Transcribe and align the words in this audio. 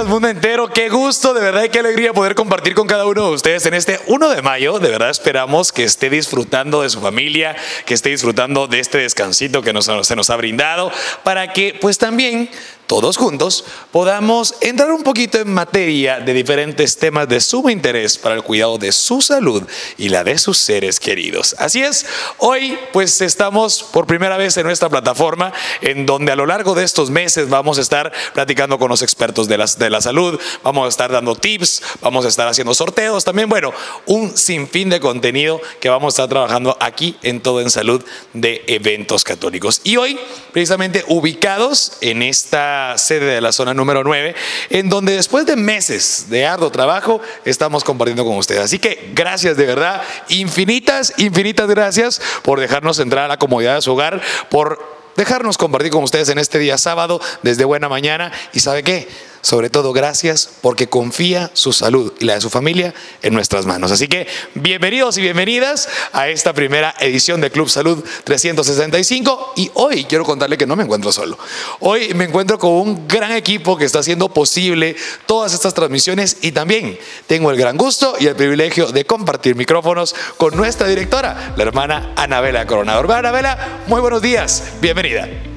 Días, 0.00 0.08
mundo 0.08 0.28
entero. 0.28 0.68
Qué 0.68 0.88
gusto, 0.88 1.34
de 1.34 1.42
verdad, 1.42 1.64
y 1.64 1.68
qué 1.68 1.80
alegría 1.80 2.14
poder 2.14 2.34
compartir 2.34 2.74
con 2.74 2.86
cada 2.86 3.04
uno 3.04 3.26
de 3.28 3.34
ustedes 3.34 3.66
en 3.66 3.74
este 3.74 4.00
1 4.06 4.30
de 4.30 4.40
mayo. 4.40 4.78
De 4.78 4.88
verdad, 4.88 5.10
esperamos 5.10 5.72
que 5.72 5.84
esté 5.84 6.08
disfrutando 6.08 6.80
de 6.80 6.88
su 6.88 7.02
familia, 7.02 7.54
que 7.84 7.92
esté 7.92 8.08
disfrutando 8.08 8.66
de 8.66 8.80
este 8.80 8.96
descansito 8.96 9.60
que 9.60 9.74
se 10.02 10.16
nos 10.16 10.30
ha 10.30 10.36
brindado, 10.36 10.90
para 11.22 11.52
que, 11.52 11.76
pues 11.78 11.98
también, 11.98 12.48
todos 12.90 13.18
juntos 13.18 13.64
podamos 13.92 14.56
entrar 14.60 14.90
un 14.90 15.04
poquito 15.04 15.38
en 15.38 15.54
materia 15.54 16.18
de 16.18 16.34
diferentes 16.34 16.96
temas 16.96 17.28
de 17.28 17.40
sumo 17.40 17.70
interés 17.70 18.18
para 18.18 18.34
el 18.34 18.42
cuidado 18.42 18.78
de 18.78 18.90
su 18.90 19.20
salud 19.20 19.62
y 19.96 20.08
la 20.08 20.24
de 20.24 20.36
sus 20.38 20.58
seres 20.58 20.98
queridos. 20.98 21.54
Así 21.60 21.84
es, 21.84 22.04
hoy 22.38 22.76
pues 22.92 23.20
estamos 23.20 23.84
por 23.84 24.08
primera 24.08 24.36
vez 24.36 24.56
en 24.56 24.66
nuestra 24.66 24.88
plataforma 24.88 25.52
en 25.82 26.04
donde 26.04 26.32
a 26.32 26.34
lo 26.34 26.46
largo 26.46 26.74
de 26.74 26.82
estos 26.82 27.10
meses 27.10 27.48
vamos 27.48 27.78
a 27.78 27.82
estar 27.82 28.10
platicando 28.34 28.76
con 28.76 28.88
los 28.88 29.02
expertos 29.02 29.46
de, 29.46 29.56
las, 29.56 29.78
de 29.78 29.88
la 29.88 30.00
salud, 30.00 30.40
vamos 30.64 30.86
a 30.86 30.88
estar 30.88 31.12
dando 31.12 31.36
tips, 31.36 31.82
vamos 32.00 32.24
a 32.24 32.28
estar 32.28 32.48
haciendo 32.48 32.74
sorteos 32.74 33.24
también, 33.24 33.48
bueno, 33.48 33.72
un 34.06 34.36
sinfín 34.36 34.90
de 34.90 34.98
contenido 34.98 35.60
que 35.78 35.90
vamos 35.90 36.14
a 36.14 36.24
estar 36.24 36.28
trabajando 36.28 36.76
aquí 36.80 37.14
en 37.22 37.40
Todo 37.40 37.60
en 37.60 37.70
Salud 37.70 38.04
de 38.32 38.64
eventos 38.66 39.22
católicos. 39.22 39.80
Y 39.84 39.96
hoy, 39.96 40.18
precisamente 40.52 41.04
ubicados 41.06 41.92
en 42.00 42.22
esta 42.22 42.79
sede 42.96 43.26
de 43.26 43.40
la 43.40 43.52
zona 43.52 43.74
número 43.74 44.04
9, 44.04 44.34
en 44.70 44.88
donde 44.88 45.12
después 45.14 45.46
de 45.46 45.56
meses 45.56 46.26
de 46.28 46.46
arduo 46.46 46.70
trabajo 46.70 47.20
estamos 47.44 47.84
compartiendo 47.84 48.24
con 48.24 48.36
ustedes. 48.36 48.62
Así 48.62 48.78
que 48.78 49.10
gracias 49.14 49.56
de 49.56 49.66
verdad, 49.66 50.02
infinitas, 50.28 51.14
infinitas 51.18 51.68
gracias 51.68 52.20
por 52.42 52.60
dejarnos 52.60 52.98
entrar 52.98 53.24
a 53.24 53.28
la 53.28 53.38
comodidad 53.38 53.76
de 53.76 53.82
su 53.82 53.92
hogar, 53.92 54.20
por 54.48 55.00
dejarnos 55.16 55.58
compartir 55.58 55.90
con 55.90 56.02
ustedes 56.02 56.28
en 56.28 56.38
este 56.38 56.58
día 56.58 56.78
sábado 56.78 57.20
desde 57.42 57.64
buena 57.64 57.88
mañana. 57.88 58.32
¿Y 58.52 58.60
sabe 58.60 58.82
qué? 58.82 59.08
Sobre 59.42 59.70
todo, 59.70 59.92
gracias 59.92 60.50
porque 60.60 60.88
confía 60.88 61.50
su 61.54 61.72
salud 61.72 62.12
y 62.20 62.26
la 62.26 62.34
de 62.34 62.40
su 62.40 62.50
familia 62.50 62.94
en 63.22 63.32
nuestras 63.32 63.64
manos. 63.64 63.90
Así 63.90 64.06
que 64.06 64.26
bienvenidos 64.54 65.16
y 65.16 65.22
bienvenidas 65.22 65.88
a 66.12 66.28
esta 66.28 66.52
primera 66.52 66.94
edición 67.00 67.40
de 67.40 67.50
Club 67.50 67.70
Salud 67.70 68.04
365. 68.24 69.54
Y 69.56 69.70
hoy 69.74 70.04
quiero 70.04 70.24
contarle 70.24 70.58
que 70.58 70.66
no 70.66 70.76
me 70.76 70.82
encuentro 70.82 71.10
solo. 71.10 71.38
Hoy 71.80 72.12
me 72.14 72.24
encuentro 72.24 72.58
con 72.58 72.72
un 72.72 73.08
gran 73.08 73.32
equipo 73.32 73.78
que 73.78 73.86
está 73.86 74.00
haciendo 74.00 74.28
posible 74.28 74.94
todas 75.26 75.54
estas 75.54 75.72
transmisiones 75.72 76.36
y 76.42 76.52
también 76.52 76.98
tengo 77.26 77.50
el 77.50 77.56
gran 77.56 77.78
gusto 77.78 78.16
y 78.20 78.26
el 78.26 78.36
privilegio 78.36 78.92
de 78.92 79.06
compartir 79.06 79.56
micrófonos 79.56 80.14
con 80.36 80.54
nuestra 80.56 80.86
directora, 80.86 81.54
la 81.56 81.62
hermana 81.62 82.12
Anabela 82.16 82.66
Coronador. 82.66 83.10
Anabela, 83.10 83.80
muy 83.86 84.00
buenos 84.00 84.22
días. 84.22 84.62
Bienvenida. 84.80 85.49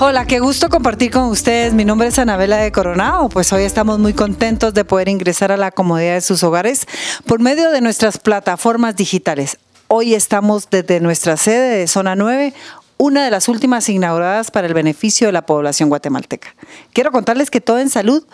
Hola, 0.00 0.24
qué 0.26 0.40
gusto 0.40 0.68
compartir 0.68 1.12
con 1.12 1.24
ustedes. 1.24 1.74
Mi 1.74 1.84
nombre 1.84 2.08
es 2.08 2.18
Anabela 2.18 2.56
de 2.56 2.72
Coronado. 2.72 3.28
Pues 3.28 3.52
hoy 3.52 3.62
estamos 3.62 3.98
muy 3.98 4.14
contentos 4.14 4.74
de 4.74 4.84
poder 4.84 5.08
ingresar 5.08 5.52
a 5.52 5.56
la 5.56 5.70
comodidad 5.70 6.14
de 6.14 6.20
sus 6.22 6.42
hogares 6.42 6.86
por 7.26 7.40
medio 7.40 7.70
de 7.70 7.80
nuestras 7.80 8.18
plataformas 8.18 8.96
digitales. 8.96 9.58
Hoy 9.88 10.14
estamos 10.14 10.68
desde 10.70 10.98
nuestra 11.00 11.36
sede 11.36 11.78
de 11.78 11.86
Zona 11.86 12.16
9, 12.16 12.54
una 12.96 13.24
de 13.24 13.30
las 13.30 13.48
últimas 13.48 13.88
inauguradas 13.88 14.50
para 14.50 14.66
el 14.66 14.74
beneficio 14.74 15.28
de 15.28 15.32
la 15.32 15.46
población 15.46 15.88
guatemalteca. 15.88 16.54
Quiero 16.92 17.12
contarles 17.12 17.50
que 17.50 17.60
todo 17.60 17.78
en 17.78 17.90
salud 17.90 18.24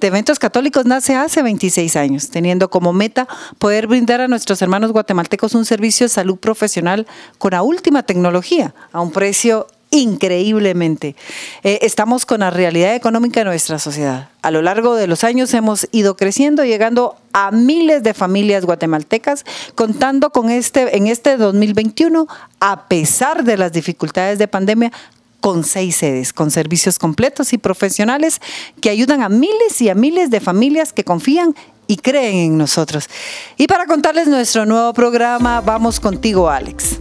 de 0.00 0.06
Eventos 0.06 0.38
Católicos 0.38 0.86
nace 0.86 1.16
hace 1.16 1.42
26 1.42 1.96
años, 1.96 2.30
teniendo 2.30 2.70
como 2.70 2.92
meta 2.92 3.26
poder 3.58 3.86
brindar 3.86 4.20
a 4.20 4.28
nuestros 4.28 4.62
hermanos 4.62 4.92
guatemaltecos 4.92 5.54
un 5.54 5.64
servicio 5.64 6.04
de 6.04 6.10
salud 6.10 6.38
profesional 6.38 7.06
con 7.38 7.50
la 7.50 7.62
última 7.62 8.04
tecnología 8.04 8.74
a 8.92 9.00
un 9.00 9.10
precio 9.10 9.66
increíblemente. 9.90 11.16
Eh, 11.62 11.80
estamos 11.82 12.26
con 12.26 12.40
la 12.40 12.50
realidad 12.50 12.94
económica 12.94 13.40
de 13.40 13.44
nuestra 13.44 13.78
sociedad. 13.78 14.28
A 14.42 14.50
lo 14.50 14.62
largo 14.62 14.94
de 14.94 15.06
los 15.06 15.24
años 15.24 15.52
hemos 15.54 15.88
ido 15.92 16.16
creciendo, 16.16 16.64
llegando 16.64 17.16
a 17.32 17.50
miles 17.50 18.02
de 18.02 18.14
familias 18.14 18.64
guatemaltecas, 18.64 19.44
contando 19.74 20.30
con 20.30 20.50
este, 20.50 20.96
en 20.96 21.06
este 21.06 21.36
2021, 21.36 22.26
a 22.60 22.88
pesar 22.88 23.44
de 23.44 23.56
las 23.56 23.72
dificultades 23.72 24.38
de 24.38 24.48
pandemia, 24.48 24.92
con 25.40 25.64
seis 25.64 25.96
sedes, 25.96 26.32
con 26.32 26.50
servicios 26.50 26.98
completos 26.98 27.52
y 27.52 27.58
profesionales 27.58 28.40
que 28.80 28.90
ayudan 28.90 29.22
a 29.22 29.28
miles 29.28 29.80
y 29.80 29.88
a 29.88 29.94
miles 29.94 30.30
de 30.30 30.40
familias 30.40 30.92
que 30.92 31.04
confían 31.04 31.54
y 31.86 31.96
creen 31.96 32.36
en 32.36 32.58
nosotros. 32.58 33.08
Y 33.56 33.66
para 33.66 33.86
contarles 33.86 34.28
nuestro 34.28 34.66
nuevo 34.66 34.92
programa, 34.92 35.60
vamos 35.60 36.00
contigo, 36.00 36.50
Alex. 36.50 37.00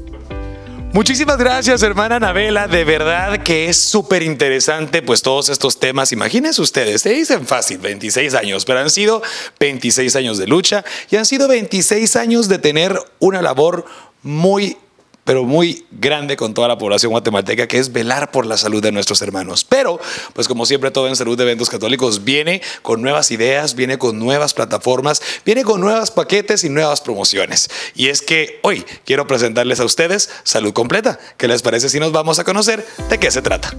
Muchísimas 0.93 1.37
gracias, 1.37 1.83
hermana 1.83 2.15
Anabela. 2.15 2.67
De 2.67 2.83
verdad 2.83 3.43
que 3.43 3.69
es 3.69 3.77
súper 3.77 4.23
interesante, 4.23 5.01
pues 5.01 5.21
todos 5.21 5.49
estos 5.49 5.79
temas. 5.79 6.11
Imagínense 6.11 6.61
ustedes, 6.61 7.01
se 7.01 7.09
dicen 7.11 7.45
fácil, 7.45 7.77
26 7.77 8.33
años, 8.33 8.65
pero 8.65 8.79
han 8.79 8.89
sido 8.89 9.21
26 9.59 10.15
años 10.15 10.37
de 10.37 10.47
lucha 10.47 10.83
y 11.11 11.17
han 11.17 11.25
sido 11.25 11.47
26 11.47 12.15
años 12.15 12.47
de 12.47 12.57
tener 12.57 12.97
una 13.19 13.41
labor 13.41 13.85
muy 14.23 14.77
pero 15.27 15.43
muy 15.43 15.85
grande 15.91 16.37
con 16.37 16.53
toda 16.53 16.69
la 16.69 16.77
población 16.77 17.11
guatemalteca, 17.11 17.67
que 17.67 17.77
es 17.77 17.91
velar 17.91 18.31
por 18.31 18.45
la 18.45 18.55
salud 18.55 18.81
de 18.81 18.93
nuestros 18.93 19.21
hermanos. 19.21 19.65
Pero, 19.65 19.99
pues 20.31 20.47
como 20.47 20.65
siempre, 20.65 20.89
todo 20.89 21.09
en 21.09 21.17
Salud 21.17 21.37
de 21.37 21.43
Eventos 21.43 21.69
Católicos 21.69 22.23
viene 22.23 22.61
con 22.81 23.01
nuevas 23.01 23.29
ideas, 23.29 23.75
viene 23.75 23.97
con 23.97 24.17
nuevas 24.17 24.53
plataformas, 24.53 25.21
viene 25.45 25.65
con 25.65 25.81
nuevos 25.81 26.11
paquetes 26.11 26.63
y 26.63 26.69
nuevas 26.69 27.01
promociones. 27.01 27.69
Y 27.93 28.07
es 28.07 28.21
que 28.21 28.61
hoy 28.63 28.85
quiero 29.03 29.27
presentarles 29.27 29.81
a 29.81 29.85
ustedes 29.85 30.29
Salud 30.43 30.71
Completa. 30.71 31.19
¿Qué 31.35 31.49
les 31.49 31.61
parece 31.61 31.89
si 31.89 31.99
nos 31.99 32.13
vamos 32.13 32.39
a 32.39 32.45
conocer 32.45 32.87
de 33.09 33.19
qué 33.19 33.29
se 33.29 33.41
trata? 33.41 33.75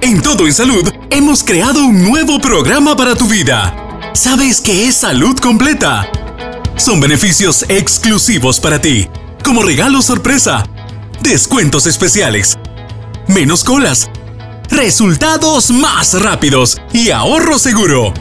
En 0.00 0.22
Todo 0.22 0.44
en 0.44 0.52
Salud 0.52 0.90
hemos 1.10 1.44
creado 1.44 1.84
un 1.84 2.02
nuevo 2.02 2.40
programa 2.40 2.96
para 2.96 3.14
tu 3.14 3.28
vida. 3.28 4.12
¿Sabes 4.12 4.60
qué 4.60 4.88
es 4.88 4.96
Salud 4.96 5.38
Completa? 5.38 6.10
Son 6.76 7.00
beneficios 7.00 7.64
exclusivos 7.68 8.60
para 8.60 8.80
ti, 8.80 9.08
como 9.42 9.62
regalo 9.62 10.02
sorpresa, 10.02 10.62
descuentos 11.20 11.86
especiales, 11.86 12.58
menos 13.26 13.64
colas, 13.64 14.10
resultados 14.68 15.70
más 15.70 16.12
rápidos 16.20 16.76
y 16.92 17.10
ahorro 17.10 17.58
seguro. 17.58 18.12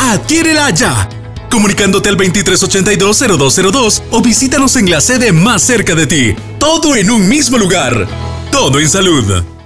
Adquiérela 0.00 0.70
ya, 0.70 1.08
comunicándote 1.50 2.08
al 2.08 2.16
2382-0202 2.16 4.02
o 4.10 4.20
visítanos 4.20 4.74
en 4.74 4.90
la 4.90 5.00
sede 5.00 5.30
más 5.32 5.62
cerca 5.62 5.94
de 5.94 6.08
ti. 6.08 6.34
Todo 6.58 6.96
en 6.96 7.12
un 7.12 7.28
mismo 7.28 7.58
lugar. 7.58 8.08
Todo 8.50 8.80
en 8.80 8.88
salud. 8.88 9.57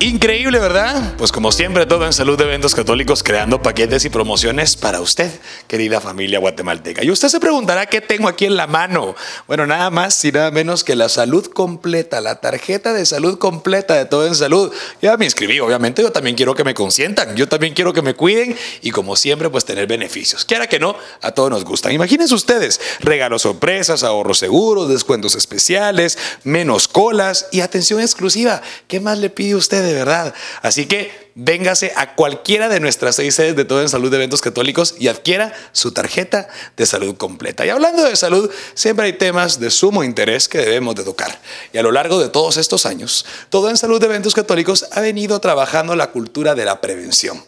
Increíble, 0.00 0.58
¿verdad? 0.58 1.14
Pues 1.16 1.32
como 1.32 1.50
siempre, 1.50 1.86
todo 1.86 2.04
en 2.04 2.12
Salud 2.12 2.36
de 2.36 2.44
Eventos 2.44 2.74
Católicos 2.74 3.22
creando 3.22 3.62
paquetes 3.62 4.04
y 4.04 4.10
promociones 4.10 4.76
para 4.76 5.00
usted, 5.00 5.30
querida 5.66 6.00
familia 6.00 6.40
guatemalteca. 6.40 7.02
Y 7.02 7.10
usted 7.10 7.28
se 7.28 7.40
preguntará 7.40 7.86
qué 7.86 8.00
tengo 8.00 8.28
aquí 8.28 8.44
en 8.44 8.56
la 8.56 8.66
mano. 8.66 9.14
Bueno, 9.46 9.66
nada 9.66 9.88
más 9.90 10.22
y 10.24 10.32
nada 10.32 10.50
menos 10.50 10.84
que 10.84 10.94
la 10.94 11.08
salud 11.08 11.46
completa, 11.46 12.20
la 12.20 12.40
tarjeta 12.40 12.92
de 12.92 13.06
salud 13.06 13.38
completa 13.38 13.94
de 13.94 14.04
todo 14.04 14.26
en 14.26 14.34
salud. 14.34 14.72
Ya 15.00 15.16
me 15.16 15.24
inscribí, 15.24 15.60
obviamente, 15.60 16.02
yo 16.02 16.12
también 16.12 16.36
quiero 16.36 16.54
que 16.54 16.64
me 16.64 16.74
consientan, 16.74 17.34
yo 17.36 17.48
también 17.48 17.72
quiero 17.72 17.92
que 17.92 18.02
me 18.02 18.14
cuiden 18.14 18.56
y 18.82 18.90
como 18.90 19.16
siempre, 19.16 19.48
pues 19.48 19.64
tener 19.64 19.86
beneficios. 19.86 20.44
Quiera 20.44 20.66
que 20.66 20.80
no, 20.80 20.96
a 21.22 21.30
todos 21.30 21.50
nos 21.50 21.64
gustan. 21.64 21.92
Imagínense 21.92 22.34
ustedes, 22.34 22.80
regalos 23.00 23.42
sorpresas, 23.42 24.02
ahorros 24.02 24.38
seguros, 24.38 24.88
descuentos 24.88 25.34
especiales, 25.36 26.18
menos 26.42 26.88
colas 26.88 27.46
y 27.52 27.60
atención 27.60 28.00
exclusiva. 28.00 28.60
¿Qué 28.88 29.00
más 29.00 29.18
le 29.18 29.30
pide 29.30 29.54
usted 29.54 29.83
de 29.84 29.94
verdad. 29.94 30.34
Así 30.62 30.86
que 30.86 31.24
véngase 31.34 31.92
a 31.96 32.14
cualquiera 32.14 32.68
de 32.68 32.80
nuestras 32.80 33.16
seis 33.16 33.34
sedes 33.34 33.56
de 33.56 33.64
todo 33.64 33.82
en 33.82 33.88
salud 33.88 34.10
de 34.10 34.16
eventos 34.16 34.40
católicos 34.40 34.94
y 34.98 35.08
adquiera 35.08 35.52
su 35.72 35.92
tarjeta 35.92 36.48
de 36.76 36.86
salud 36.86 37.16
completa. 37.16 37.66
Y 37.66 37.70
hablando 37.70 38.04
de 38.04 38.16
salud, 38.16 38.50
siempre 38.74 39.06
hay 39.06 39.14
temas 39.14 39.58
de 39.60 39.70
sumo 39.70 40.04
interés 40.04 40.48
que 40.48 40.58
debemos 40.58 40.94
de 40.94 41.04
tocar. 41.04 41.40
Y 41.72 41.78
a 41.78 41.82
lo 41.82 41.92
largo 41.92 42.20
de 42.20 42.28
todos 42.28 42.56
estos 42.56 42.86
años, 42.86 43.26
todo 43.50 43.70
en 43.70 43.76
salud 43.76 44.00
de 44.00 44.06
eventos 44.06 44.34
católicos 44.34 44.86
ha 44.92 45.00
venido 45.00 45.40
trabajando 45.40 45.96
la 45.96 46.10
cultura 46.10 46.54
de 46.54 46.64
la 46.64 46.80
prevención. 46.80 47.42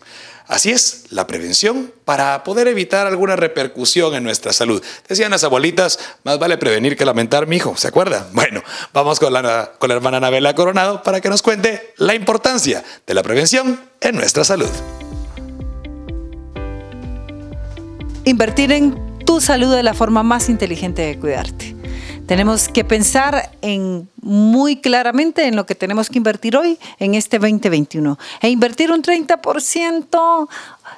Así 0.48 0.70
es, 0.70 1.06
la 1.10 1.26
prevención 1.26 1.92
para 2.04 2.44
poder 2.44 2.68
evitar 2.68 3.06
alguna 3.06 3.34
repercusión 3.34 4.14
en 4.14 4.22
nuestra 4.22 4.52
salud. 4.52 4.82
Decían 5.08 5.32
las 5.32 5.42
abuelitas, 5.42 5.98
más 6.22 6.38
vale 6.38 6.56
prevenir 6.56 6.96
que 6.96 7.04
lamentar, 7.04 7.48
mi 7.48 7.56
hijo, 7.56 7.76
¿se 7.76 7.88
acuerda? 7.88 8.28
Bueno, 8.36 8.62
vamos 8.92 9.18
con 9.18 9.32
la, 9.32 9.72
con 9.78 9.88
la 9.88 9.96
hermana 9.96 10.18
Anabela 10.18 10.54
Coronado 10.54 11.02
para 11.02 11.20
que 11.20 11.30
nos 11.30 11.42
cuente 11.42 11.94
la 11.96 12.14
importancia 12.14 12.84
de 13.06 13.14
la 13.14 13.22
prevención 13.22 13.80
en 14.00 14.14
nuestra 14.14 14.44
salud. 14.44 14.68
Invertir 18.24 18.70
en 18.72 19.18
tu 19.24 19.40
salud 19.40 19.74
es 19.74 19.82
la 19.82 19.94
forma 19.94 20.22
más 20.22 20.48
inteligente 20.48 21.02
de 21.02 21.18
cuidarte. 21.18 21.75
Tenemos 22.26 22.68
que 22.68 22.84
pensar 22.84 23.52
en 23.62 24.08
muy 24.20 24.80
claramente 24.80 25.46
en 25.46 25.54
lo 25.54 25.64
que 25.64 25.76
tenemos 25.76 26.10
que 26.10 26.18
invertir 26.18 26.56
hoy 26.56 26.76
en 26.98 27.14
este 27.14 27.38
2021. 27.38 28.18
E 28.42 28.48
invertir 28.48 28.90
un 28.90 29.00
30% 29.00 30.48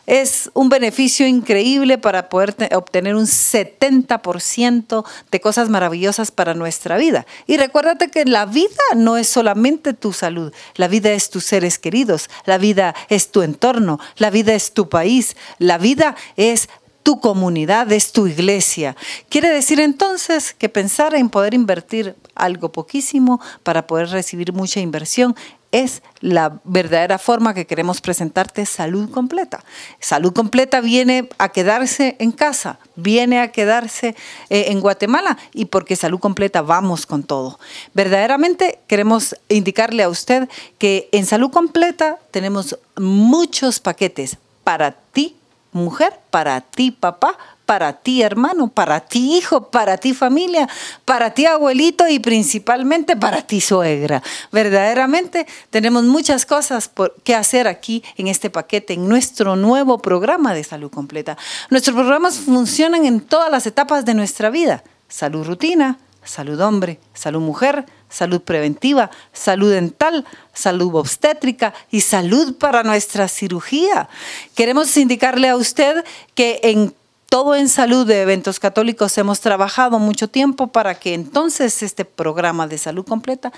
es 0.06 0.50
un 0.54 0.70
beneficio 0.70 1.26
increíble 1.26 1.98
para 1.98 2.30
poder 2.30 2.54
obtener 2.74 3.14
un 3.14 3.26
70% 3.26 5.04
de 5.30 5.40
cosas 5.42 5.68
maravillosas 5.68 6.30
para 6.30 6.54
nuestra 6.54 6.96
vida. 6.96 7.26
Y 7.46 7.58
recuérdate 7.58 8.08
que 8.08 8.24
la 8.24 8.46
vida 8.46 8.70
no 8.96 9.18
es 9.18 9.28
solamente 9.28 9.92
tu 9.92 10.14
salud, 10.14 10.50
la 10.76 10.88
vida 10.88 11.10
es 11.12 11.28
tus 11.28 11.44
seres 11.44 11.78
queridos, 11.78 12.30
la 12.46 12.56
vida 12.56 12.94
es 13.10 13.30
tu 13.30 13.42
entorno, 13.42 14.00
la 14.16 14.30
vida 14.30 14.54
es 14.54 14.72
tu 14.72 14.88
país, 14.88 15.36
la 15.58 15.76
vida 15.76 16.16
es 16.36 16.70
tu 17.08 17.20
comunidad, 17.20 17.90
es 17.90 18.12
tu 18.12 18.26
iglesia. 18.26 18.94
Quiere 19.30 19.48
decir 19.48 19.80
entonces 19.80 20.52
que 20.52 20.68
pensar 20.68 21.14
en 21.14 21.30
poder 21.30 21.54
invertir 21.54 22.14
algo 22.34 22.70
poquísimo 22.70 23.40
para 23.62 23.86
poder 23.86 24.10
recibir 24.10 24.52
mucha 24.52 24.80
inversión 24.80 25.34
es 25.72 26.02
la 26.20 26.60
verdadera 26.64 27.16
forma 27.16 27.54
que 27.54 27.66
queremos 27.66 28.02
presentarte 28.02 28.66
salud 28.66 29.10
completa. 29.10 29.64
Salud 30.00 30.34
completa 30.34 30.82
viene 30.82 31.30
a 31.38 31.48
quedarse 31.48 32.16
en 32.18 32.30
casa, 32.30 32.78
viene 32.94 33.40
a 33.40 33.52
quedarse 33.52 34.14
eh, 34.50 34.66
en 34.68 34.80
Guatemala 34.80 35.38
y 35.54 35.64
porque 35.64 35.96
salud 35.96 36.18
completa 36.18 36.60
vamos 36.60 37.06
con 37.06 37.22
todo. 37.22 37.58
Verdaderamente 37.94 38.80
queremos 38.86 39.34
indicarle 39.48 40.02
a 40.02 40.10
usted 40.10 40.46
que 40.76 41.08
en 41.12 41.24
salud 41.24 41.50
completa 41.50 42.18
tenemos 42.32 42.78
muchos 42.98 43.80
paquetes 43.80 44.36
para 44.62 44.92
ti 44.92 45.37
mujer, 45.72 46.18
para 46.30 46.60
ti 46.60 46.90
papá, 46.90 47.36
para 47.66 47.92
ti 47.92 48.22
hermano, 48.22 48.68
para 48.68 49.00
ti 49.00 49.36
hijo, 49.36 49.70
para 49.70 49.98
ti 49.98 50.14
familia, 50.14 50.66
para 51.04 51.34
ti 51.34 51.44
abuelito 51.44 52.08
y 52.08 52.18
principalmente 52.18 53.14
para 53.14 53.42
ti 53.42 53.60
suegra. 53.60 54.22
Verdaderamente 54.50 55.46
tenemos 55.68 56.04
muchas 56.04 56.46
cosas 56.46 56.88
por, 56.88 57.14
que 57.24 57.34
hacer 57.34 57.68
aquí 57.68 58.02
en 58.16 58.28
este 58.28 58.48
paquete, 58.48 58.94
en 58.94 59.06
nuestro 59.06 59.54
nuevo 59.54 59.98
programa 59.98 60.54
de 60.54 60.64
salud 60.64 60.90
completa. 60.90 61.36
Nuestros 61.68 61.94
programas 61.94 62.38
funcionan 62.38 63.04
en 63.04 63.20
todas 63.20 63.50
las 63.50 63.66
etapas 63.66 64.06
de 64.06 64.14
nuestra 64.14 64.48
vida. 64.48 64.82
Salud 65.08 65.46
rutina, 65.46 65.98
salud 66.24 66.58
hombre, 66.60 66.98
salud 67.12 67.40
mujer, 67.40 67.84
salud 68.08 68.40
preventiva, 68.40 69.10
salud 69.32 69.72
dental, 69.72 70.24
salud 70.52 70.94
obstétrica 70.94 71.74
y 71.90 72.00
salud 72.00 72.56
para 72.56 72.82
nuestra 72.82 73.28
cirugía. 73.28 74.08
Queremos 74.54 74.96
indicarle 74.96 75.48
a 75.48 75.56
usted 75.56 76.04
que 76.34 76.60
en 76.62 76.94
todo 77.28 77.54
en 77.54 77.68
salud 77.68 78.06
de 78.06 78.22
eventos 78.22 78.58
católicos 78.58 79.16
hemos 79.18 79.40
trabajado 79.40 79.98
mucho 79.98 80.28
tiempo 80.28 80.68
para 80.68 80.94
que 80.94 81.12
entonces 81.12 81.82
este 81.82 82.04
programa 82.04 82.66
de 82.66 82.78
salud 82.78 83.04
completa 83.04 83.52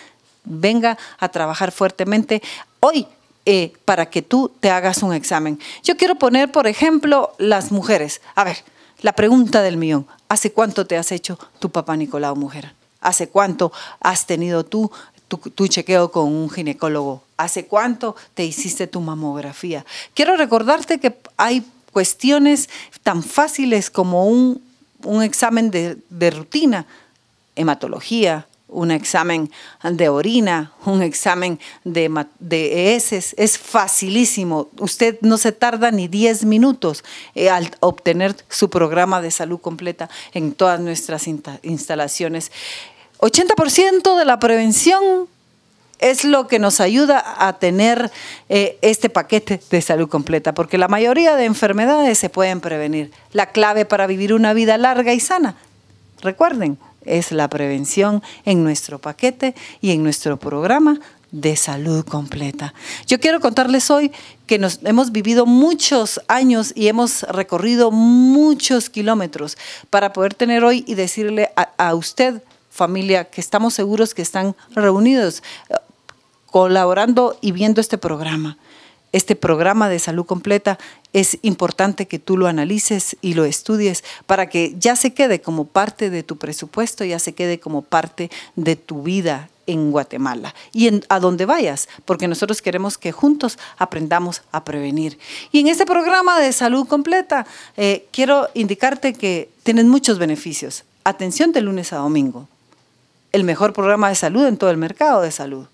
venga 0.44 0.98
a 1.18 1.28
trabajar 1.28 1.70
fuertemente 1.70 2.42
hoy 2.80 3.06
eh, 3.46 3.72
para 3.84 4.06
que 4.06 4.22
tú 4.22 4.50
te 4.60 4.70
hagas 4.70 5.02
un 5.02 5.14
examen. 5.14 5.58
Yo 5.82 5.96
quiero 5.96 6.16
poner, 6.16 6.50
por 6.50 6.66
ejemplo, 6.66 7.32
las 7.38 7.70
mujeres. 7.70 8.20
A 8.34 8.44
ver, 8.44 8.58
la 9.02 9.12
pregunta 9.12 9.62
del 9.62 9.76
millón. 9.76 10.06
¿Hace 10.28 10.52
cuánto 10.52 10.86
te 10.86 10.96
has 10.96 11.12
hecho 11.12 11.38
tu 11.58 11.70
papá 11.70 11.96
Nicolau 11.96 12.36
mujer? 12.36 12.79
¿Hace 13.00 13.28
cuánto 13.28 13.72
has 14.00 14.26
tenido 14.26 14.64
tú 14.64 14.90
tu, 15.38 15.68
chequeo 15.68 16.10
con 16.10 16.26
un 16.26 16.50
ginecólogo? 16.50 17.22
¿Hace 17.36 17.66
cuánto 17.66 18.16
te 18.34 18.44
hiciste 18.44 18.86
tu 18.86 19.00
mamografía? 19.00 19.84
Quiero 20.14 20.36
recordarte 20.36 20.98
que 20.98 21.16
hay 21.36 21.64
cuestiones 21.92 22.68
tan 23.02 23.22
fáciles 23.22 23.90
como 23.90 24.26
un, 24.26 24.60
examen 25.22 25.70
de, 25.70 25.96
de 26.10 26.30
rutina, 26.30 26.86
hematología, 27.56 28.46
un 28.70 28.90
examen 28.90 29.50
de 29.82 30.08
orina, 30.08 30.72
un 30.86 31.02
examen 31.02 31.58
de, 31.84 32.26
de 32.38 32.94
heces, 32.94 33.34
es 33.38 33.58
facilísimo. 33.58 34.68
Usted 34.78 35.18
no 35.20 35.38
se 35.38 35.52
tarda 35.52 35.90
ni 35.90 36.08
10 36.08 36.44
minutos 36.44 37.04
eh, 37.34 37.50
al 37.50 37.70
obtener 37.80 38.34
su 38.48 38.70
programa 38.70 39.20
de 39.20 39.30
salud 39.30 39.60
completa 39.60 40.08
en 40.32 40.52
todas 40.52 40.80
nuestras 40.80 41.26
instalaciones. 41.26 42.52
80% 43.18 44.18
de 44.18 44.24
la 44.24 44.38
prevención 44.38 45.28
es 45.98 46.24
lo 46.24 46.48
que 46.48 46.58
nos 46.58 46.80
ayuda 46.80 47.22
a 47.38 47.58
tener 47.58 48.10
eh, 48.48 48.78
este 48.80 49.10
paquete 49.10 49.60
de 49.70 49.82
salud 49.82 50.08
completa, 50.08 50.54
porque 50.54 50.78
la 50.78 50.88
mayoría 50.88 51.36
de 51.36 51.44
enfermedades 51.44 52.18
se 52.18 52.30
pueden 52.30 52.60
prevenir. 52.60 53.12
La 53.32 53.46
clave 53.46 53.84
para 53.84 54.06
vivir 54.06 54.32
una 54.32 54.54
vida 54.54 54.78
larga 54.78 55.12
y 55.12 55.20
sana, 55.20 55.56
recuerden, 56.22 56.78
es 57.04 57.32
la 57.32 57.48
prevención 57.48 58.22
en 58.44 58.64
nuestro 58.64 58.98
paquete 58.98 59.54
y 59.80 59.92
en 59.92 60.02
nuestro 60.02 60.38
programa 60.38 61.00
de 61.32 61.56
salud 61.56 62.04
completa. 62.04 62.74
Yo 63.06 63.20
quiero 63.20 63.40
contarles 63.40 63.90
hoy 63.90 64.10
que 64.46 64.58
nos 64.58 64.80
hemos 64.82 65.12
vivido 65.12 65.46
muchos 65.46 66.20
años 66.28 66.72
y 66.74 66.88
hemos 66.88 67.22
recorrido 67.22 67.90
muchos 67.90 68.90
kilómetros 68.90 69.56
para 69.90 70.12
poder 70.12 70.34
tener 70.34 70.64
hoy 70.64 70.84
y 70.86 70.94
decirle 70.94 71.50
a, 71.56 71.70
a 71.78 71.94
usted, 71.94 72.42
familia, 72.70 73.30
que 73.30 73.40
estamos 73.40 73.74
seguros 73.74 74.14
que 74.14 74.22
están 74.22 74.56
reunidos, 74.74 75.42
eh, 75.68 75.74
colaborando 76.46 77.38
y 77.40 77.52
viendo 77.52 77.80
este 77.80 77.96
programa 77.96 78.58
este 79.12 79.36
programa 79.36 79.88
de 79.88 79.98
salud 79.98 80.24
completa, 80.24 80.78
es 81.12 81.38
importante 81.42 82.06
que 82.06 82.18
tú 82.18 82.36
lo 82.36 82.46
analices 82.46 83.16
y 83.20 83.34
lo 83.34 83.44
estudies 83.44 84.04
para 84.26 84.48
que 84.48 84.74
ya 84.78 84.94
se 84.96 85.12
quede 85.12 85.40
como 85.40 85.64
parte 85.64 86.10
de 86.10 86.22
tu 86.22 86.36
presupuesto, 86.36 87.04
ya 87.04 87.18
se 87.18 87.32
quede 87.32 87.58
como 87.58 87.82
parte 87.82 88.30
de 88.54 88.76
tu 88.76 89.02
vida 89.02 89.48
en 89.66 89.90
Guatemala 89.90 90.54
y 90.72 90.88
en, 90.88 91.04
a 91.08 91.18
donde 91.18 91.46
vayas, 91.46 91.88
porque 92.04 92.28
nosotros 92.28 92.62
queremos 92.62 92.98
que 92.98 93.12
juntos 93.12 93.58
aprendamos 93.78 94.42
a 94.52 94.64
prevenir. 94.64 95.18
Y 95.50 95.60
en 95.60 95.68
este 95.68 95.86
programa 95.86 96.38
de 96.40 96.52
salud 96.52 96.86
completa, 96.86 97.46
eh, 97.76 98.06
quiero 98.12 98.48
indicarte 98.54 99.14
que 99.14 99.50
tienen 99.62 99.88
muchos 99.88 100.18
beneficios. 100.18 100.84
Atención 101.02 101.52
de 101.52 101.62
lunes 101.62 101.92
a 101.92 101.96
domingo. 101.96 102.48
El 103.32 103.44
mejor 103.44 103.72
programa 103.72 104.08
de 104.08 104.16
salud 104.16 104.46
en 104.46 104.56
todo 104.56 104.70
el 104.70 104.76
mercado 104.76 105.22
de 105.22 105.30
salud. 105.30 105.66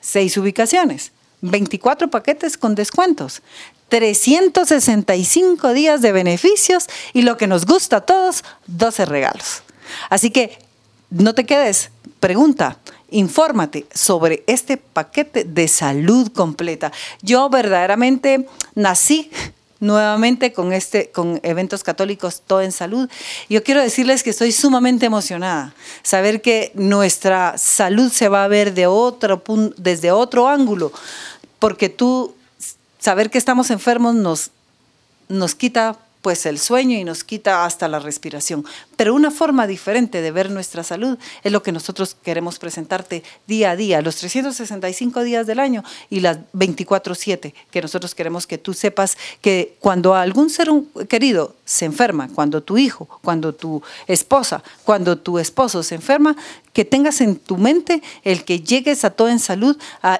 Seis 0.00 0.36
ubicaciones 0.36 1.12
24 1.50 2.10
paquetes 2.10 2.56
con 2.56 2.74
descuentos, 2.74 3.42
365 3.88 5.72
días 5.72 6.00
de 6.02 6.12
beneficios 6.12 6.86
y 7.12 7.22
lo 7.22 7.36
que 7.36 7.46
nos 7.46 7.66
gusta 7.66 7.96
a 7.96 8.00
todos, 8.00 8.44
12 8.66 9.04
regalos. 9.04 9.62
Así 10.10 10.30
que 10.30 10.58
no 11.10 11.34
te 11.34 11.44
quedes, 11.44 11.90
pregunta, 12.18 12.78
infórmate 13.10 13.86
sobre 13.92 14.42
este 14.46 14.76
paquete 14.78 15.44
de 15.44 15.68
salud 15.68 16.32
completa. 16.32 16.90
Yo 17.22 17.48
verdaderamente 17.50 18.48
nací 18.74 19.30
nuevamente 19.80 20.52
con 20.52 20.72
este 20.72 21.10
con 21.10 21.40
eventos 21.42 21.84
católicos 21.84 22.42
todo 22.46 22.62
en 22.62 22.72
salud. 22.72 23.08
Yo 23.50 23.62
quiero 23.62 23.82
decirles 23.82 24.22
que 24.22 24.30
estoy 24.30 24.50
sumamente 24.50 25.06
emocionada 25.06 25.74
saber 26.02 26.40
que 26.40 26.72
nuestra 26.74 27.58
salud 27.58 28.10
se 28.10 28.28
va 28.28 28.44
a 28.44 28.48
ver 28.48 28.72
de 28.72 28.86
otro 28.86 29.42
desde 29.76 30.10
otro 30.10 30.48
ángulo 30.48 30.90
porque 31.58 31.88
tú 31.88 32.34
saber 32.98 33.30
que 33.30 33.38
estamos 33.38 33.70
enfermos 33.70 34.14
nos, 34.14 34.50
nos 35.28 35.54
quita 35.54 35.98
pues 36.24 36.46
el 36.46 36.58
sueño 36.58 36.96
y 36.96 37.04
nos 37.04 37.22
quita 37.22 37.66
hasta 37.66 37.86
la 37.86 37.98
respiración. 37.98 38.64
Pero 38.96 39.14
una 39.14 39.30
forma 39.30 39.66
diferente 39.66 40.22
de 40.22 40.30
ver 40.30 40.50
nuestra 40.50 40.82
salud 40.82 41.18
es 41.42 41.52
lo 41.52 41.62
que 41.62 41.70
nosotros 41.70 42.16
queremos 42.22 42.58
presentarte 42.58 43.22
día 43.46 43.72
a 43.72 43.76
día, 43.76 44.00
los 44.00 44.16
365 44.16 45.22
días 45.22 45.46
del 45.46 45.60
año 45.60 45.84
y 46.08 46.20
las 46.20 46.38
24/7, 46.54 47.52
que 47.70 47.82
nosotros 47.82 48.14
queremos 48.14 48.46
que 48.46 48.56
tú 48.56 48.72
sepas 48.72 49.18
que 49.42 49.76
cuando 49.80 50.14
algún 50.14 50.48
ser 50.48 50.70
querido 51.10 51.56
se 51.66 51.84
enferma, 51.84 52.30
cuando 52.34 52.62
tu 52.62 52.78
hijo, 52.78 53.06
cuando 53.20 53.54
tu 53.54 53.82
esposa, 54.06 54.64
cuando 54.84 55.18
tu 55.18 55.38
esposo 55.38 55.82
se 55.82 55.96
enferma, 55.96 56.36
que 56.72 56.86
tengas 56.86 57.20
en 57.20 57.36
tu 57.36 57.58
mente 57.58 58.02
el 58.22 58.46
que 58.46 58.60
llegues 58.60 59.04
a 59.04 59.10
todo 59.10 59.28
en 59.28 59.38
salud 59.38 59.76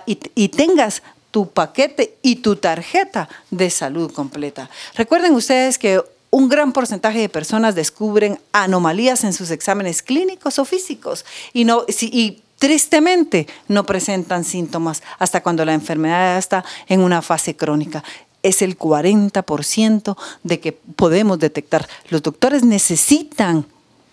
y 0.07 0.49
tengas 0.49 1.03
tu 1.35 1.49
paquete 1.49 2.17
y 2.23 2.37
tu 2.37 2.55
tarjeta 2.55 3.29
de 3.51 3.69
salud 3.69 4.13
completa. 4.13 4.71
Recuerden 4.95 5.35
ustedes 5.35 5.81
que 5.81 6.01
un 6.31 6.49
gran 6.49 6.73
porcentaje 6.73 7.19
de 7.19 7.29
personas 7.29 7.75
descubren 7.75 8.39
anomalías 8.53 9.25
en 9.25 9.33
sus 9.33 9.51
exámenes 9.51 10.01
clínicos 10.01 10.61
o 10.61 10.65
físicos 10.65 11.25
y, 11.53 11.65
no, 11.65 11.87
y 12.03 12.41
tristemente 12.61 13.49
no 13.67 13.85
presentan 13.85 14.45
síntomas 14.45 15.03
hasta 15.19 15.43
cuando 15.43 15.65
la 15.65 15.75
enfermedad 15.75 16.39
está 16.39 16.65
en 16.87 17.01
una 17.01 17.21
fase 17.21 17.57
crónica. 17.57 18.05
Es 18.45 18.63
el 18.63 18.79
40% 18.79 20.17
de 20.45 20.61
que 20.61 20.71
podemos 20.71 21.41
detectar. 21.41 21.89
Los 22.11 22.23
doctores 22.23 22.63
necesitan 22.63 23.67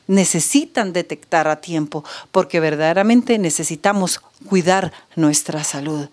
necesitan 0.07 0.93
detectar 0.93 1.47
a 1.47 1.61
tiempo 1.61 2.03
porque 2.31 2.59
verdaderamente 2.59 3.37
necesitamos 3.37 4.21
cuidar 4.47 4.91
nuestra 5.15 5.63
salud. 5.63 6.09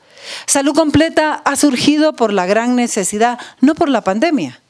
Salud 0.47 0.75
completa 0.75 1.35
ha 1.45 1.57
surgido 1.57 2.15
por 2.15 2.33
la 2.33 2.47
gran 2.47 2.77
necesidad, 2.77 3.39
no 3.61 3.75
por 3.75 3.89
la 3.89 4.03
pandemia. 4.03 4.61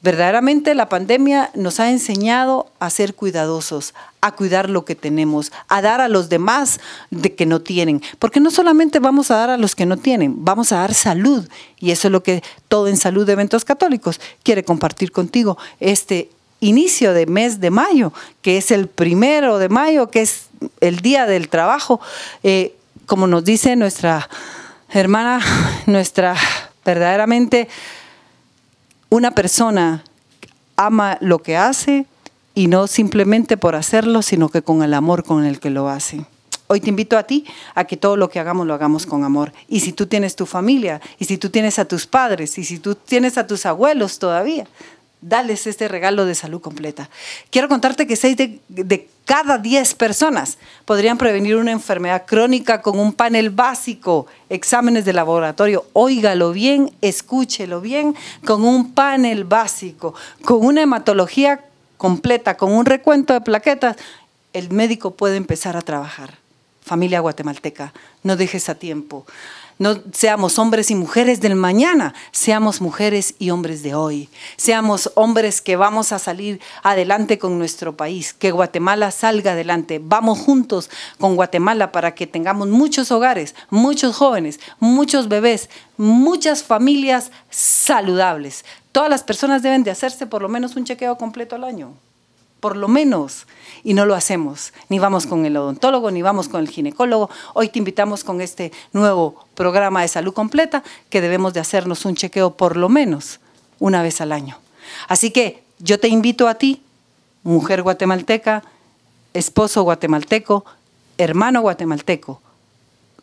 Verdaderamente 0.00 0.74
la 0.74 0.88
pandemia 0.88 1.50
nos 1.54 1.78
ha 1.78 1.90
enseñado 1.90 2.72
a 2.78 2.90
ser 2.90 3.14
cuidadosos, 3.14 3.94
a 4.20 4.32
cuidar 4.32 4.70
lo 4.70 4.84
que 4.84 4.94
tenemos, 4.94 5.52
a 5.68 5.82
dar 5.82 6.00
a 6.00 6.08
los 6.08 6.28
demás 6.28 6.80
de 7.10 7.34
que 7.34 7.46
no 7.46 7.60
tienen. 7.60 8.02
Porque 8.18 8.40
no 8.40 8.50
solamente 8.50 8.98
vamos 8.98 9.30
a 9.30 9.36
dar 9.36 9.50
a 9.50 9.56
los 9.58 9.74
que 9.74 9.86
no 9.86 9.96
tienen, 9.96 10.44
vamos 10.44 10.72
a 10.72 10.78
dar 10.78 10.94
salud. 10.94 11.48
Y 11.78 11.90
eso 11.90 12.08
es 12.08 12.12
lo 12.12 12.22
que 12.22 12.42
todo 12.68 12.88
en 12.88 12.96
Salud 12.96 13.26
de 13.26 13.32
Eventos 13.32 13.64
Católicos 13.64 14.20
quiere 14.42 14.64
compartir 14.64 15.12
contigo 15.12 15.58
este 15.78 16.30
inicio 16.62 17.12
de 17.12 17.26
mes 17.26 17.60
de 17.60 17.70
mayo, 17.70 18.12
que 18.40 18.56
es 18.56 18.70
el 18.70 18.86
primero 18.86 19.58
de 19.58 19.68
mayo, 19.68 20.10
que 20.10 20.22
es 20.22 20.46
el 20.80 21.00
día 21.00 21.26
del 21.26 21.48
trabajo. 21.48 22.00
Eh, 22.42 22.74
como 23.04 23.26
nos 23.26 23.44
dice 23.44 23.76
nuestra 23.76 24.28
hermana, 24.88 25.40
nuestra 25.86 26.34
verdaderamente 26.84 27.68
una 29.10 29.32
persona 29.32 30.04
ama 30.76 31.18
lo 31.20 31.40
que 31.40 31.56
hace 31.56 32.06
y 32.54 32.68
no 32.68 32.86
simplemente 32.86 33.56
por 33.56 33.74
hacerlo, 33.74 34.22
sino 34.22 34.48
que 34.48 34.62
con 34.62 34.82
el 34.82 34.94
amor 34.94 35.24
con 35.24 35.44
el 35.44 35.60
que 35.60 35.70
lo 35.70 35.88
hace. 35.88 36.24
Hoy 36.68 36.80
te 36.80 36.88
invito 36.88 37.18
a 37.18 37.24
ti 37.24 37.44
a 37.74 37.84
que 37.84 37.96
todo 37.96 38.16
lo 38.16 38.30
que 38.30 38.40
hagamos 38.40 38.66
lo 38.66 38.72
hagamos 38.72 39.04
con 39.04 39.24
amor. 39.24 39.52
Y 39.68 39.80
si 39.80 39.92
tú 39.92 40.06
tienes 40.06 40.36
tu 40.36 40.46
familia, 40.46 41.00
y 41.18 41.26
si 41.26 41.36
tú 41.36 41.50
tienes 41.50 41.78
a 41.78 41.84
tus 41.84 42.06
padres, 42.06 42.56
y 42.56 42.64
si 42.64 42.78
tú 42.78 42.94
tienes 42.94 43.36
a 43.36 43.46
tus 43.46 43.66
abuelos 43.66 44.18
todavía, 44.18 44.66
dales 45.22 45.66
este 45.66 45.88
regalo 45.88 46.26
de 46.26 46.34
salud 46.34 46.60
completa. 46.60 47.08
Quiero 47.50 47.68
contarte 47.68 48.06
que 48.06 48.16
seis 48.16 48.36
de, 48.36 48.60
de 48.68 49.08
cada 49.24 49.56
10 49.56 49.94
personas 49.94 50.58
podrían 50.84 51.16
prevenir 51.16 51.56
una 51.56 51.70
enfermedad 51.70 52.24
crónica 52.26 52.82
con 52.82 52.98
un 52.98 53.12
panel 53.12 53.50
básico, 53.50 54.26
exámenes 54.50 55.04
de 55.04 55.12
laboratorio. 55.12 55.86
Óigalo 55.92 56.52
bien, 56.52 56.92
escúchelo 57.00 57.80
bien, 57.80 58.14
con 58.44 58.64
un 58.64 58.92
panel 58.92 59.44
básico, 59.44 60.14
con 60.44 60.64
una 60.64 60.82
hematología 60.82 61.64
completa, 61.96 62.56
con 62.56 62.72
un 62.72 62.84
recuento 62.84 63.32
de 63.32 63.40
plaquetas, 63.40 63.96
el 64.52 64.70
médico 64.70 65.12
puede 65.12 65.36
empezar 65.36 65.76
a 65.76 65.82
trabajar. 65.82 66.41
Familia 66.92 67.20
guatemalteca, 67.20 67.94
no 68.22 68.36
dejes 68.36 68.68
a 68.68 68.74
tiempo. 68.74 69.24
No 69.78 69.96
seamos 70.12 70.58
hombres 70.58 70.90
y 70.90 70.94
mujeres 70.94 71.40
del 71.40 71.54
mañana, 71.54 72.12
seamos 72.32 72.82
mujeres 72.82 73.34
y 73.38 73.48
hombres 73.48 73.82
de 73.82 73.94
hoy. 73.94 74.28
Seamos 74.58 75.10
hombres 75.14 75.62
que 75.62 75.76
vamos 75.76 76.12
a 76.12 76.18
salir 76.18 76.60
adelante 76.82 77.38
con 77.38 77.58
nuestro 77.58 77.96
país, 77.96 78.34
que 78.34 78.50
Guatemala 78.50 79.10
salga 79.10 79.52
adelante. 79.52 80.02
Vamos 80.04 80.40
juntos 80.40 80.90
con 81.18 81.34
Guatemala 81.34 81.92
para 81.92 82.14
que 82.14 82.26
tengamos 82.26 82.68
muchos 82.68 83.10
hogares, 83.10 83.54
muchos 83.70 84.14
jóvenes, 84.14 84.60
muchos 84.78 85.28
bebés, 85.28 85.70
muchas 85.96 86.62
familias 86.62 87.30
saludables. 87.48 88.66
Todas 88.92 89.08
las 89.08 89.22
personas 89.22 89.62
deben 89.62 89.82
de 89.82 89.92
hacerse 89.92 90.26
por 90.26 90.42
lo 90.42 90.50
menos 90.50 90.76
un 90.76 90.84
chequeo 90.84 91.16
completo 91.16 91.56
al 91.56 91.64
año 91.64 91.94
por 92.62 92.76
lo 92.76 92.86
menos, 92.86 93.48
y 93.82 93.92
no 93.92 94.06
lo 94.06 94.14
hacemos. 94.14 94.72
Ni 94.88 95.00
vamos 95.00 95.26
con 95.26 95.44
el 95.44 95.56
odontólogo, 95.56 96.12
ni 96.12 96.22
vamos 96.22 96.48
con 96.48 96.60
el 96.60 96.68
ginecólogo. 96.68 97.28
Hoy 97.54 97.70
te 97.70 97.80
invitamos 97.80 98.22
con 98.22 98.40
este 98.40 98.70
nuevo 98.92 99.34
programa 99.56 100.02
de 100.02 100.06
salud 100.06 100.32
completa 100.32 100.84
que 101.10 101.20
debemos 101.20 101.54
de 101.54 101.58
hacernos 101.58 102.04
un 102.04 102.14
chequeo 102.14 102.56
por 102.56 102.76
lo 102.76 102.88
menos 102.88 103.40
una 103.80 104.00
vez 104.00 104.20
al 104.20 104.30
año. 104.30 104.60
Así 105.08 105.32
que 105.32 105.64
yo 105.80 105.98
te 105.98 106.06
invito 106.06 106.46
a 106.46 106.54
ti, 106.54 106.84
mujer 107.42 107.82
guatemalteca, 107.82 108.62
esposo 109.34 109.82
guatemalteco, 109.82 110.64
hermano 111.18 111.62
guatemalteco, 111.62 112.40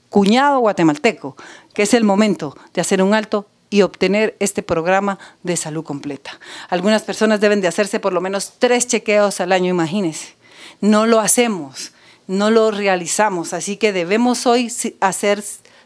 cuñado 0.10 0.60
guatemalteco, 0.60 1.38
que 1.74 1.84
es 1.84 1.94
el 1.94 2.04
momento 2.04 2.58
de 2.74 2.82
hacer 2.82 3.02
un 3.02 3.14
alto 3.14 3.46
y 3.70 3.82
obtener 3.82 4.36
este 4.40 4.64
programa 4.64 5.20
de 5.44 5.58
salud 5.58 5.84
completa. 5.84 6.40
Algunas 6.70 7.04
personas 7.04 7.40
deben 7.40 7.62
de 7.62 7.68
hacerse 7.68 8.00
por 8.00 8.14
lo 8.14 8.22
menos 8.22 8.54
tres 8.60 8.88
chequeos 8.88 9.40
al 9.42 9.52
año, 9.52 9.70
imagínense. 9.70 10.34
No 10.82 11.06
lo 11.06 11.20
hacemos, 11.20 11.92
no 12.28 12.52
lo 12.52 12.72
realizamos, 12.72 13.54
así 13.54 13.78
que 13.78 13.94
debemos 13.94 14.46
hoy 14.46 14.70
ser 14.70 15.44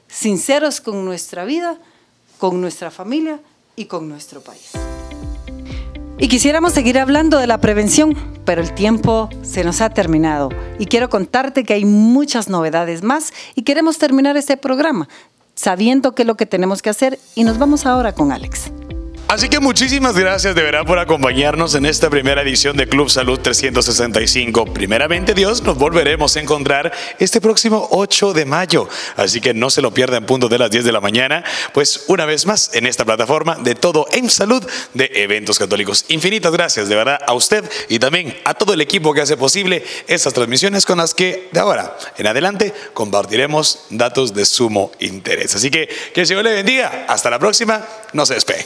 sinceros 0.08 0.82
con 0.82 1.04
nuestra 1.06 1.46
vida, 1.46 1.78
con 2.38 2.62
nuestra 2.62 2.92
familia 2.92 3.40
y 3.76 3.86
con 3.86 4.08
nuestro 4.08 4.42
país. 4.42 4.72
Y 6.20 6.28
quisiéramos 6.28 6.74
seguir 6.74 7.00
hablando 7.00 7.40
de 7.40 7.48
la 7.48 7.60
prevención, 7.60 8.16
pero 8.46 8.62
el 8.62 8.74
tiempo 8.74 9.30
se 9.42 9.64
nos 9.64 9.82
ha 9.82 9.90
terminado. 9.90 10.50
Y 10.78 10.86
quiero 10.86 11.10
contarte 11.10 11.64
que 11.64 11.74
hay 11.74 11.86
muchas 11.86 12.50
novedades 12.50 13.02
más 13.02 13.34
y 13.56 13.64
queremos 13.64 13.98
terminar 13.98 14.38
este 14.38 14.56
programa 14.56 15.10
sabiendo 15.64 16.14
qué 16.14 16.24
es 16.24 16.28
lo 16.28 16.36
que 16.36 16.46
tenemos 16.46 16.82
que 16.82 16.90
hacer 16.90 17.20
y 17.36 17.46
nos 17.46 17.58
vamos 17.58 17.86
ahora 17.86 18.14
con 18.14 18.34
Alex. 18.34 18.73
Así 19.34 19.50
que 19.50 19.60
muchísimas 19.60 20.16
gracias 20.16 20.54
de 20.54 20.62
verdad 20.62 20.86
por 20.86 21.00
acompañarnos 21.00 21.74
en 21.74 21.88
esta 21.88 22.08
primera 22.08 22.44
edición 22.44 22.78
de 22.78 22.88
Club 22.88 23.10
Salud 23.10 23.40
365. 23.40 24.72
Primeramente 24.76 25.34
Dios, 25.34 25.64
nos 25.64 25.76
volveremos 25.76 26.36
a 26.36 26.40
encontrar 26.40 26.94
este 27.18 27.42
próximo 27.42 27.88
8 27.90 28.34
de 28.34 28.46
mayo. 28.46 28.88
Así 29.16 29.42
que 29.42 29.56
no 29.56 29.72
se 29.72 29.82
lo 29.82 29.92
pierdan 29.92 30.22
en 30.22 30.28
punto 30.28 30.50
de 30.50 30.60
las 30.60 30.70
10 30.70 30.86
de 30.86 30.92
la 30.92 31.02
mañana, 31.02 31.44
pues 31.74 32.04
una 32.10 32.26
vez 32.26 32.46
más 32.46 32.76
en 32.76 32.86
esta 32.86 33.06
plataforma 33.06 33.56
de 33.56 33.74
todo 33.74 34.06
en 34.12 34.30
salud 34.30 34.64
de 34.94 35.10
eventos 35.16 35.58
católicos. 35.58 36.06
Infinitas 36.10 36.52
gracias 36.52 36.88
de 36.88 36.96
verdad 36.96 37.18
a 37.26 37.34
usted 37.34 37.68
y 37.90 37.98
también 37.98 38.38
a 38.46 38.54
todo 38.54 38.76
el 38.76 38.82
equipo 38.82 39.16
que 39.16 39.22
hace 39.22 39.36
posible 39.36 39.84
estas 40.06 40.34
transmisiones 40.34 40.86
con 40.86 41.00
las 41.00 41.16
que 41.16 41.50
de 41.52 41.60
ahora 41.60 41.98
en 42.20 42.28
adelante 42.28 42.72
compartiremos 42.94 43.86
datos 43.90 44.36
de 44.36 44.46
sumo 44.46 44.92
interés. 45.00 45.56
Así 45.56 45.72
que 45.72 45.90
que 46.14 46.22
el 46.22 46.28
Señor 46.28 46.44
le 46.44 46.54
bendiga. 46.54 47.08
Hasta 47.08 47.32
la 47.32 47.40
próxima. 47.40 47.84
No 48.14 48.28
se 48.28 48.36
despegue. 48.36 48.64